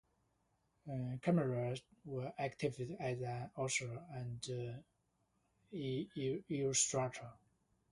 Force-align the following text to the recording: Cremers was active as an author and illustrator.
Cremers 1.21 1.83
was 2.05 2.33
active 2.39 2.75
as 2.99 3.21
an 3.21 3.51
author 3.55 4.03
and 4.11 4.83
illustrator. 6.49 7.31